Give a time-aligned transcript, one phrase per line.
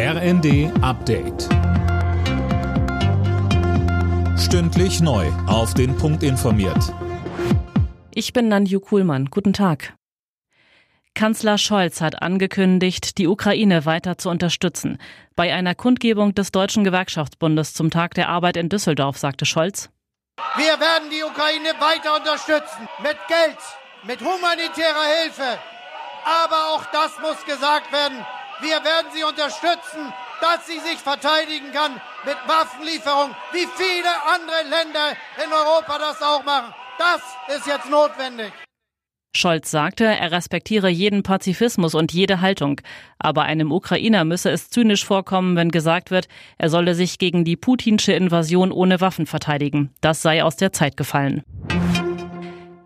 [0.00, 1.48] RND Update.
[4.38, 5.26] Stündlich neu.
[5.48, 6.94] Auf den Punkt informiert.
[8.14, 9.24] Ich bin Nanju Kuhlmann.
[9.24, 9.94] Guten Tag.
[11.14, 14.98] Kanzler Scholz hat angekündigt, die Ukraine weiter zu unterstützen.
[15.34, 19.90] Bei einer Kundgebung des Deutschen Gewerkschaftsbundes zum Tag der Arbeit in Düsseldorf sagte Scholz,
[20.54, 22.88] Wir werden die Ukraine weiter unterstützen.
[23.02, 23.58] Mit Geld,
[24.04, 25.58] mit humanitärer Hilfe.
[26.24, 28.24] Aber auch das muss gesagt werden.
[28.60, 35.16] Wir werden sie unterstützen, dass sie sich verteidigen kann mit Waffenlieferung, wie viele andere Länder
[35.44, 36.74] in Europa das auch machen.
[36.98, 38.52] Das ist jetzt notwendig.
[39.36, 42.80] Scholz sagte, er respektiere jeden Pazifismus und jede Haltung.
[43.18, 47.56] Aber einem Ukrainer müsse es zynisch vorkommen, wenn gesagt wird, er solle sich gegen die
[47.56, 49.90] putinsche Invasion ohne Waffen verteidigen.
[50.00, 51.44] Das sei aus der Zeit gefallen.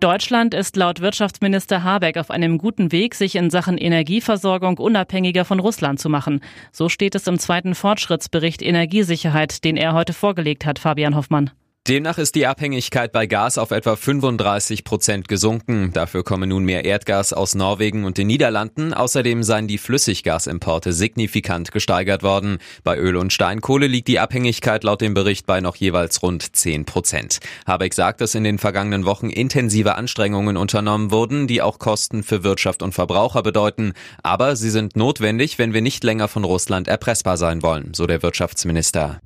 [0.00, 5.58] Deutschland ist laut Wirtschaftsminister Habeck auf einem guten Weg, sich in Sachen Energieversorgung unabhängiger von
[5.58, 6.40] Russland zu machen.
[6.70, 11.50] So steht es im zweiten Fortschrittsbericht Energiesicherheit, den er heute vorgelegt hat, Fabian Hoffmann.
[11.88, 15.92] Demnach ist die Abhängigkeit bei Gas auf etwa 35 Prozent gesunken.
[15.92, 18.92] Dafür komme nun mehr Erdgas aus Norwegen und den Niederlanden.
[18.92, 22.58] Außerdem seien die Flüssiggasimporte signifikant gesteigert worden.
[22.82, 26.86] Bei Öl und Steinkohle liegt die Abhängigkeit laut dem Bericht bei noch jeweils rund 10
[26.86, 27.38] Prozent.
[27.68, 32.42] Habeck sagt, dass in den vergangenen Wochen intensive Anstrengungen unternommen wurden, die auch Kosten für
[32.42, 33.92] Wirtschaft und Verbraucher bedeuten.
[34.24, 38.24] Aber sie sind notwendig, wenn wir nicht länger von Russland erpressbar sein wollen, so der
[38.24, 39.20] Wirtschaftsminister.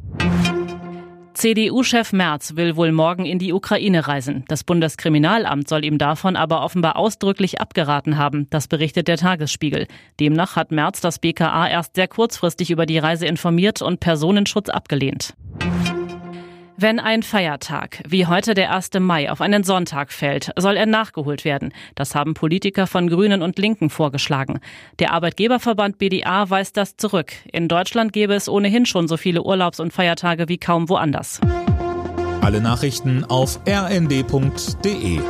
[1.41, 4.45] CDU-Chef Merz will wohl morgen in die Ukraine reisen.
[4.49, 8.47] Das Bundeskriminalamt soll ihm davon aber offenbar ausdrücklich abgeraten haben.
[8.51, 9.87] Das berichtet der Tagesspiegel.
[10.21, 15.33] Demnach hat Merz das BKA erst sehr kurzfristig über die Reise informiert und Personenschutz abgelehnt.
[16.83, 18.93] Wenn ein Feiertag, wie heute der 1.
[19.01, 21.75] Mai, auf einen Sonntag fällt, soll er nachgeholt werden.
[21.95, 24.61] Das haben Politiker von Grünen und Linken vorgeschlagen.
[24.99, 27.33] Der Arbeitgeberverband BDA weist das zurück.
[27.53, 31.43] In Deutschland gäbe es ohnehin schon so viele Urlaubs- und Feiertage wie kaum woanders.
[32.41, 35.21] Alle Nachrichten auf rnd.de